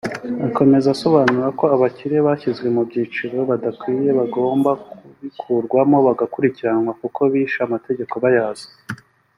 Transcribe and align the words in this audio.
Akomeza 0.47 0.87
asobanura 0.95 1.47
ko 1.59 1.65
abakire 1.75 2.17
bashyizwe 2.27 2.67
mu 2.75 2.81
ibyiciro 2.85 3.37
badakwiye 3.49 4.09
bagomba 4.19 4.71
kubikurwamo 4.87 5.97
bakanakurikiranwa 6.07 6.91
kuko 7.01 7.19
bishe 7.33 7.59
amategeko 7.67 8.13
bayazi 8.25 8.67